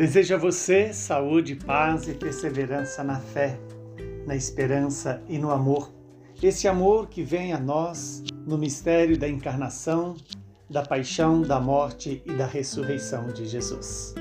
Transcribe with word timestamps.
Desejo 0.00 0.34
a 0.34 0.38
você 0.38 0.94
saúde, 0.94 1.54
paz 1.54 2.08
e 2.08 2.14
perseverança 2.14 3.04
na 3.04 3.20
fé, 3.20 3.60
na 4.26 4.34
esperança 4.34 5.22
e 5.28 5.36
no 5.36 5.50
amor. 5.50 5.92
Esse 6.42 6.66
amor 6.66 7.10
que 7.10 7.22
vem 7.22 7.52
a 7.52 7.60
nós 7.60 8.24
no 8.46 8.56
mistério 8.56 9.18
da 9.18 9.28
encarnação, 9.28 10.16
da 10.70 10.80
paixão, 10.80 11.42
da 11.42 11.60
morte 11.60 12.22
e 12.24 12.32
da 12.32 12.46
ressurreição 12.46 13.28
de 13.28 13.44
Jesus. 13.44 14.14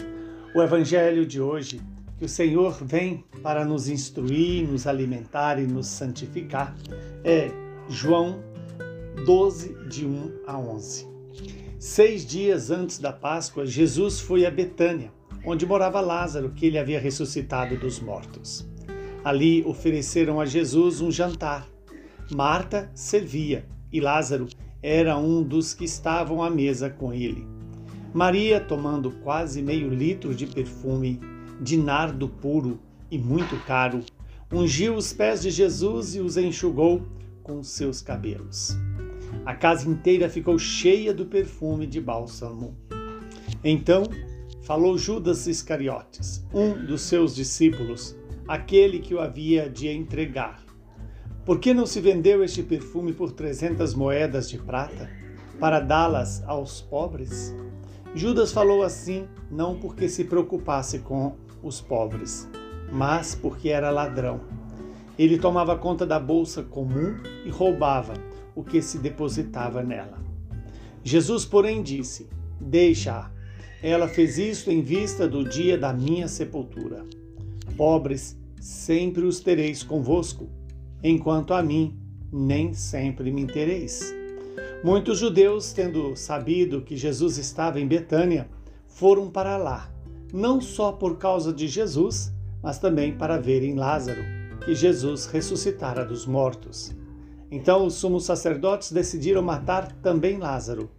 O 0.53 0.61
Evangelho 0.61 1.25
de 1.25 1.39
hoje, 1.39 1.79
que 2.17 2.25
o 2.25 2.29
Senhor 2.29 2.73
vem 2.83 3.23
para 3.41 3.63
nos 3.63 3.87
instruir, 3.87 4.67
nos 4.67 4.85
alimentar 4.85 5.61
e 5.61 5.65
nos 5.65 5.87
santificar, 5.87 6.75
é 7.23 7.49
João 7.87 8.43
12, 9.25 9.77
de 9.87 10.05
1 10.05 10.41
a 10.45 10.59
11. 10.59 11.07
Seis 11.79 12.25
dias 12.25 12.69
antes 12.69 12.99
da 12.99 13.13
Páscoa, 13.13 13.65
Jesus 13.65 14.19
foi 14.19 14.45
a 14.45 14.51
Betânia 14.51 15.17
onde 15.45 15.65
morava 15.65 16.01
Lázaro, 16.01 16.51
que 16.51 16.65
ele 16.65 16.77
havia 16.77 16.99
ressuscitado 16.99 17.77
dos 17.77 17.99
mortos. 17.99 18.67
Ali 19.23 19.63
ofereceram 19.65 20.39
a 20.39 20.45
Jesus 20.45 21.01
um 21.01 21.11
jantar. 21.11 21.67
Marta 22.31 22.89
servia 22.93 23.65
e 23.91 23.99
Lázaro 23.99 24.47
era 24.81 25.17
um 25.17 25.43
dos 25.43 25.73
que 25.73 25.85
estavam 25.85 26.41
à 26.41 26.49
mesa 26.49 26.89
com 26.89 27.13
ele. 27.13 27.45
Maria, 28.13 28.59
tomando 28.59 29.11
quase 29.23 29.61
meio 29.61 29.89
litro 29.89 30.33
de 30.33 30.47
perfume 30.47 31.19
de 31.61 31.77
nardo 31.77 32.27
puro 32.27 32.79
e 33.11 33.17
muito 33.17 33.57
caro, 33.65 34.01
ungiu 34.51 34.95
os 34.95 35.13
pés 35.13 35.41
de 35.41 35.51
Jesus 35.51 36.15
e 36.15 36.19
os 36.19 36.37
enxugou 36.37 37.03
com 37.43 37.61
seus 37.61 38.01
cabelos. 38.01 38.77
A 39.45 39.53
casa 39.53 39.89
inteira 39.89 40.29
ficou 40.29 40.57
cheia 40.57 41.13
do 41.13 41.25
perfume 41.25 41.85
de 41.85 41.99
bálsamo. 41.99 42.75
Então 43.63 44.03
falou 44.69 44.99
Judas 44.99 45.47
Iscariotes, 45.47 46.45
um 46.53 46.85
dos 46.85 47.01
seus 47.01 47.33
discípulos, 47.33 48.15
aquele 48.47 48.99
que 48.99 49.15
o 49.15 49.19
havia 49.19 49.67
de 49.67 49.87
entregar. 49.87 50.63
Por 51.43 51.57
que 51.57 51.73
não 51.73 51.87
se 51.87 51.99
vendeu 51.99 52.43
este 52.43 52.61
perfume 52.61 53.11
por 53.11 53.31
trezentas 53.31 53.95
moedas 53.95 54.47
de 54.47 54.59
prata, 54.59 55.09
para 55.59 55.79
dá-las 55.79 56.43
aos 56.47 56.81
pobres? 56.81 57.51
Judas 58.13 58.51
falou 58.51 58.83
assim, 58.83 59.27
não 59.49 59.79
porque 59.79 60.07
se 60.07 60.25
preocupasse 60.25 60.99
com 60.99 61.35
os 61.63 61.81
pobres, 61.81 62.47
mas 62.91 63.33
porque 63.33 63.69
era 63.69 63.89
ladrão. 63.89 64.41
Ele 65.17 65.39
tomava 65.39 65.75
conta 65.79 66.05
da 66.05 66.19
bolsa 66.19 66.61
comum 66.61 67.17
e 67.43 67.49
roubava 67.49 68.13
o 68.53 68.63
que 68.63 68.83
se 68.83 68.99
depositava 68.99 69.81
nela. 69.81 70.19
Jesus, 71.03 71.43
porém, 71.43 71.81
disse: 71.81 72.29
Deixa-a 72.61 73.38
ela 73.81 74.07
fez 74.07 74.37
isso 74.37 74.69
em 74.69 74.81
vista 74.81 75.27
do 75.27 75.43
dia 75.43 75.77
da 75.77 75.93
minha 75.93 76.27
sepultura. 76.27 77.05
Pobres, 77.77 78.37
sempre 78.59 79.23
os 79.23 79.39
tereis 79.39 79.83
convosco, 79.83 80.49
enquanto 81.01 81.53
a 81.53 81.63
mim 81.63 81.97
nem 82.31 82.73
sempre 82.73 83.31
me 83.31 83.47
tereis. 83.47 84.13
Muitos 84.83 85.19
judeus, 85.19 85.71
tendo 85.71 86.15
sabido 86.15 86.81
que 86.81 86.95
Jesus 86.95 87.37
estava 87.37 87.79
em 87.79 87.87
Betânia, 87.87 88.49
foram 88.85 89.29
para 89.29 89.57
lá, 89.57 89.89
não 90.33 90.59
só 90.59 90.91
por 90.91 91.17
causa 91.17 91.53
de 91.53 91.67
Jesus, 91.67 92.33
mas 92.61 92.79
também 92.79 93.17
para 93.17 93.37
verem 93.37 93.75
Lázaro, 93.75 94.21
que 94.65 94.75
Jesus 94.75 95.25
ressuscitara 95.25 96.03
dos 96.03 96.25
mortos. 96.25 96.93
Então 97.49 97.85
os 97.85 97.95
sumos 97.95 98.25
sacerdotes 98.25 98.91
decidiram 98.91 99.41
matar 99.41 99.91
também 100.01 100.37
Lázaro, 100.37 100.89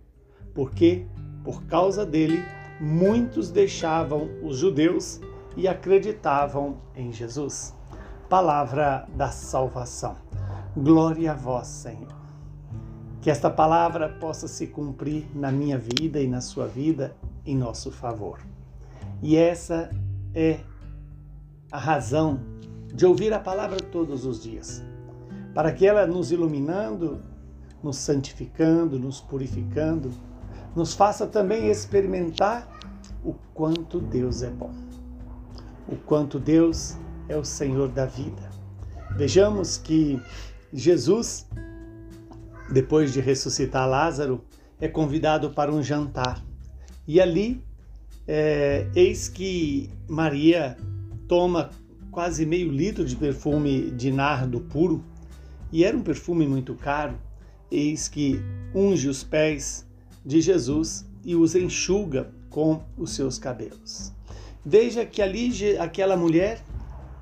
porque, 0.55 1.07
por 1.45 1.63
causa 1.65 2.05
dele, 2.05 2.43
muitos 2.81 3.51
deixavam 3.51 4.31
os 4.43 4.57
judeus 4.57 5.21
e 5.57 5.69
acreditavam 5.69 6.79
em 6.97 7.13
Jesus. 7.13 7.75
Palavra 8.29 9.07
da 9.15 9.29
salvação. 9.29 10.17
Glória 10.77 11.33
a 11.33 11.35
vós, 11.35 11.67
Senhor. 11.67 12.09
Que 13.21 13.31
esta 13.31 13.51
palavra 13.51 14.09
possa 14.09 14.49
se 14.49 14.67
cumprir 14.67 15.27
na 15.35 15.53
minha 15.53 15.77
vida 15.77 16.21
e 16.21 16.27
na 16.27 16.41
sua 16.41 16.67
vida 16.67 17.15
em 17.45 17.57
nosso 17.57 17.91
favor. 17.91 18.39
E 19.21 19.37
essa 19.37 19.91
é 20.35 20.61
a 21.71 21.79
razão 21.79 22.41
de 22.95 23.05
ouvir 23.05 23.33
a 23.33 23.39
palavra 23.39 23.79
todos 23.79 24.25
os 24.25 24.43
dias, 24.43 24.83
para 25.55 25.71
que 25.73 25.87
ela 25.87 26.07
nos 26.07 26.33
iluminando, 26.33 27.21
nos 27.83 27.97
santificando, 27.97 28.99
nos 28.99 29.21
purificando, 29.21 30.11
nos 30.75 30.95
faça 30.95 31.27
também 31.27 31.69
experimentar 31.69 32.69
o 33.25 33.35
quanto 33.55 34.01
Deus 34.01 34.43
é 34.43 34.51
bom, 34.51 34.73
o 35.89 35.97
quanto 35.97 36.39
Deus 36.39 36.97
é 37.29 37.37
o 37.37 37.45
Senhor 37.45 37.89
da 37.89 38.07
vida. 38.07 38.51
Vejamos 39.17 39.77
que 39.77 40.21
Jesus, 40.73 41.49
depois 42.73 43.13
de 43.13 43.21
ressuscitar 43.21 43.89
Lázaro, 43.89 44.45
é 44.81 44.89
convidado 44.89 45.51
para 45.51 45.73
um 45.73 45.83
jantar. 45.83 46.43
E 47.07 47.21
ali, 47.21 47.63
é, 48.27 48.89
eis 48.95 49.29
que 49.29 49.91
Maria 50.09 50.77
toma 51.27 51.71
quase 52.11 52.47
meio 52.47 52.71
litro 52.71 53.05
de 53.05 53.17
perfume 53.17 53.91
de 53.91 54.11
nardo 54.11 54.61
puro, 54.61 55.05
e 55.73 55.85
era 55.85 55.97
um 55.97 56.03
perfume 56.03 56.47
muito 56.47 56.75
caro. 56.75 57.15
Eis 57.71 58.09
que 58.09 58.41
unge 58.75 59.09
os 59.09 59.23
pés 59.23 59.87
de 60.25 60.41
Jesus 60.41 61.07
e 61.25 61.35
os 61.35 61.55
enxuga 61.55 62.33
com 62.49 62.83
os 62.97 63.15
seus 63.15 63.39
cabelos. 63.39 64.13
Veja 64.65 65.07
que 65.07 65.23
ali 65.23 65.77
aquela 65.79 66.17
mulher, 66.17 66.63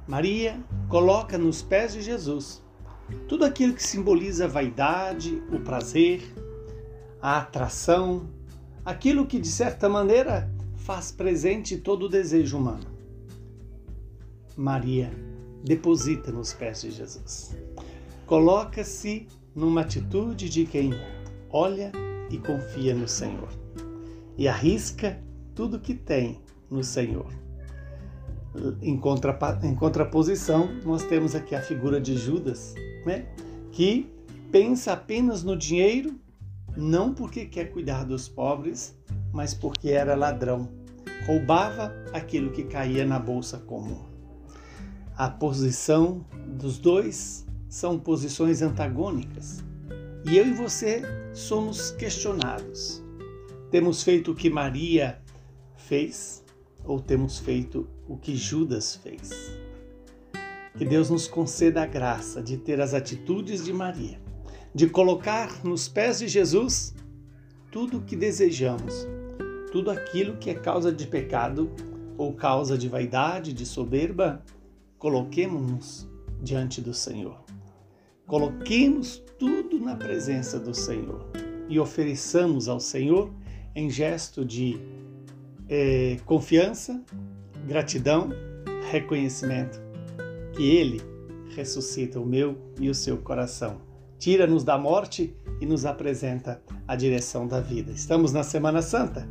Maria, 0.07 0.59
coloca 0.89 1.39
nos 1.39 1.63
pés 1.63 1.93
de 1.93 2.03
Jesus 2.03 2.63
tudo 3.27 3.45
aquilo 3.45 3.75
que 3.75 3.83
simboliza 3.83 4.45
a 4.45 4.49
vaidade, 4.49 5.43
o 5.53 5.61
prazer, 5.61 6.23
a 7.21 7.39
atração, 7.39 8.29
aquilo 8.85 9.27
que 9.27 9.41
de 9.41 9.49
certa 9.49 9.89
maneira 9.89 10.51
faz 10.77 11.11
presente 11.11 11.77
todo 11.77 12.05
o 12.05 12.09
desejo 12.09 12.59
humano. 12.59 12.87
Maria 14.57 15.11
deposita 15.65 16.33
nos 16.33 16.53
pés 16.53 16.83
de 16.83 16.91
Jesus. 16.91 17.57
Coloca-se 18.27 19.27
numa 19.55 19.83
atitude 19.83 20.49
de 20.49 20.67
quem 20.67 20.93
olha 21.51 21.93
e 22.31 22.39
confia 22.39 22.95
no 22.95 23.09
Senhor 23.09 23.49
e 24.39 24.47
arrisca 24.47 25.21
tudo 25.55 25.81
que 25.81 25.93
tem 25.93 26.41
no 26.71 26.85
Senhor. 26.85 27.27
Em, 28.81 28.95
em 29.65 29.75
contraposição, 29.75 30.69
nós 30.85 31.03
temos 31.03 31.35
aqui 31.35 31.55
a 31.57 31.61
figura 31.61 32.01
de 32.01 32.17
Judas, 32.17 32.75
né? 33.05 33.27
que 33.73 34.09
pensa 34.53 34.93
apenas 34.93 35.43
no 35.43 35.57
dinheiro, 35.57 36.15
não 36.77 37.13
porque 37.13 37.45
quer 37.47 37.73
cuidar 37.73 38.05
dos 38.05 38.29
pobres, 38.29 38.97
mas 39.33 39.53
porque 39.53 39.91
era 39.91 40.15
ladrão. 40.15 40.69
Roubava 41.27 41.93
aquilo 42.13 42.53
que 42.53 42.63
caía 42.63 43.05
na 43.05 43.19
bolsa 43.19 43.59
comum. 43.59 43.99
A 45.17 45.29
posição 45.29 46.25
dos 46.47 46.79
dois 46.79 47.45
são 47.69 47.99
posições 47.99 48.63
antagônicas. 48.63 49.65
E 50.25 50.37
eu 50.37 50.47
e 50.47 50.53
você 50.53 51.03
somos 51.33 51.91
questionados. 51.93 53.03
Temos 53.71 54.03
feito 54.03 54.33
o 54.33 54.35
que 54.35 54.51
Maria 54.51 55.21
fez 55.77 56.45
ou 56.85 57.01
temos 57.01 57.39
feito 57.39 57.89
o 58.09 58.17
que 58.17 58.37
Judas 58.37 58.97
fez? 58.97 59.31
Que 60.77 60.85
Deus 60.85 61.11
nos 61.11 61.27
conceda 61.29 61.83
a 61.83 61.87
graça 61.87 62.43
de 62.43 62.57
ter 62.57 62.81
as 62.81 62.95
atitudes 62.95 63.65
de 63.65 63.73
Maria, 63.73 64.21
de 64.75 64.89
colocar 64.89 65.65
nos 65.65 65.89
pés 65.89 66.19
de 66.19 66.29
Jesus 66.29 66.95
tudo 67.71 67.99
o 67.99 68.03
que 68.03 68.17
desejamos, 68.17 69.07
tudo 69.71 69.91
aquilo 69.91 70.37
que 70.39 70.51
é 70.51 70.55
causa 70.55 70.91
de 70.91 71.07
pecado 71.07 71.71
ou 72.17 72.33
causa 72.33 72.77
de 72.77 72.89
vaidade, 72.89 73.53
de 73.53 73.67
soberba, 73.67 74.43
coloquemos-nos 74.99 76.09
diante 76.43 76.81
do 76.81 76.95
Senhor. 76.95 77.48
Coloquemos 78.29 79.25
tudo 79.39 79.81
na 79.81 79.97
presença 79.97 80.61
do 80.61 80.75
Senhor 80.75 81.27
e 81.67 81.81
ofereçamos 81.81 82.69
ao 82.69 82.79
Senhor 82.79 83.33
em 83.75 83.89
gesto 83.89 84.45
de 84.45 84.79
é, 85.67 86.19
confiança, 86.27 87.03
gratidão, 87.67 88.29
reconhecimento, 88.91 89.81
que 90.53 90.63
Ele 90.63 91.01
ressuscita 91.57 92.21
o 92.21 92.27
meu 92.27 92.59
e 92.79 92.91
o 92.91 92.95
seu 92.95 93.17
coração, 93.17 93.81
tira-nos 94.19 94.63
da 94.63 94.77
morte 94.77 95.35
e 95.59 95.65
nos 95.65 95.87
apresenta 95.87 96.61
a 96.87 96.95
direção 96.95 97.49
da 97.49 97.63
vida. 97.63 97.93
Estamos 97.93 98.31
na 98.31 98.43
Semana 98.43 98.83
Santa 98.83 99.27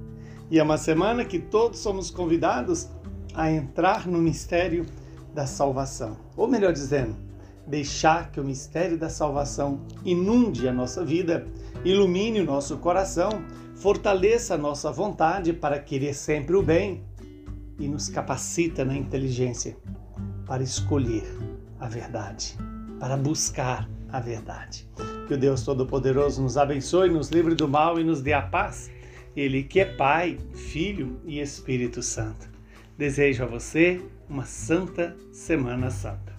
e 0.50 0.58
é 0.58 0.64
uma 0.64 0.78
semana 0.78 1.24
que 1.24 1.38
todos 1.38 1.78
somos 1.78 2.10
convidados 2.10 2.90
a 3.36 3.52
entrar 3.52 4.08
no 4.08 4.18
mistério 4.18 4.88
da 5.36 5.46
salvação, 5.46 6.18
ou 6.36 6.48
melhor 6.48 6.74
dizendo, 6.74 7.27
deixar 7.68 8.32
que 8.32 8.40
o 8.40 8.44
mistério 8.44 8.98
da 8.98 9.10
salvação 9.10 9.82
inunde 10.06 10.68
a 10.68 10.74
nossa 10.74 11.04
vida, 11.04 11.46
ilumine 11.84 12.40
o 12.40 12.46
nosso 12.46 12.78
coração, 12.78 13.30
fortaleça 13.76 14.56
a 14.56 14.58
nossa 14.58 14.92
vontade 14.92 15.54
para 15.54 15.80
querer 15.80 16.14
sempre 16.14 16.56
o 16.56 16.64
bem 16.64 17.04
e 17.78 17.88
nos 17.88 18.10
capacita 18.10 18.84
na 18.86 18.96
inteligência 18.96 19.78
para 20.46 20.64
escolher 20.64 21.28
a 21.80 21.88
verdade, 21.88 22.58
para 23.00 23.18
buscar 23.18 23.88
a 24.10 24.20
verdade. 24.20 24.90
Que 25.28 25.34
o 25.34 25.38
Deus 25.38 25.62
Todo-Poderoso 25.64 26.42
nos 26.42 26.58
abençoe, 26.58 27.10
nos 27.10 27.30
livre 27.30 27.54
do 27.54 27.68
mal 27.68 28.00
e 28.00 28.04
nos 28.04 28.22
dê 28.22 28.34
a 28.34 28.42
paz. 28.42 28.90
Ele 29.36 29.62
que 29.62 29.82
é 29.82 29.86
Pai, 29.86 30.38
Filho 30.54 31.20
e 31.26 31.40
Espírito 31.40 32.02
Santo. 32.02 32.50
Desejo 32.98 33.44
a 33.44 33.46
você 33.46 34.02
uma 34.28 34.46
santa 34.46 35.16
Semana 35.32 35.92
Santa. 35.92 36.37